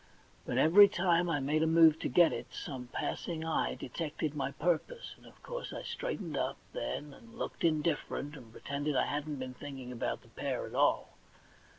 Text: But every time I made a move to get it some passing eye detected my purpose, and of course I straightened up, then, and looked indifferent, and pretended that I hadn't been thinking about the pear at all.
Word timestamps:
But 0.47 0.57
every 0.57 0.87
time 0.87 1.29
I 1.29 1.39
made 1.39 1.61
a 1.61 1.67
move 1.67 1.99
to 1.99 2.09
get 2.09 2.33
it 2.33 2.47
some 2.51 2.87
passing 2.87 3.45
eye 3.45 3.75
detected 3.75 4.33
my 4.33 4.49
purpose, 4.49 5.13
and 5.15 5.27
of 5.27 5.43
course 5.43 5.71
I 5.71 5.83
straightened 5.83 6.35
up, 6.35 6.57
then, 6.73 7.13
and 7.13 7.37
looked 7.37 7.63
indifferent, 7.63 8.35
and 8.35 8.51
pretended 8.51 8.95
that 8.95 9.03
I 9.03 9.05
hadn't 9.05 9.35
been 9.35 9.53
thinking 9.53 9.91
about 9.91 10.23
the 10.23 10.29
pear 10.29 10.65
at 10.65 10.73
all. 10.73 11.09